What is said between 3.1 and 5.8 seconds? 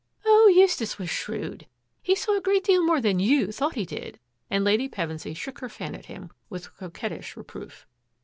you thought he did," and Lady Pevensy shook her